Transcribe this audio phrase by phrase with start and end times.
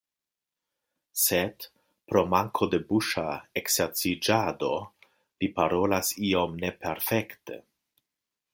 [1.23, 1.67] Sed,
[2.13, 3.25] pro manko de buŝa
[3.63, 4.71] ekzerciĝado,
[5.45, 7.61] li parolas iom neperfekte.